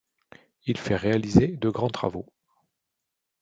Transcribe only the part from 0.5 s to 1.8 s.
Il fait réaliser de